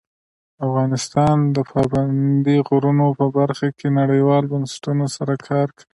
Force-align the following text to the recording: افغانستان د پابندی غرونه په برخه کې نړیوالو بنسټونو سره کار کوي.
افغانستان 0.67 1.37
د 1.55 1.57
پابندی 1.71 2.57
غرونه 2.67 3.05
په 3.19 3.25
برخه 3.37 3.67
کې 3.77 3.87
نړیوالو 3.99 4.51
بنسټونو 4.53 5.05
سره 5.15 5.33
کار 5.47 5.67
کوي. 5.77 5.85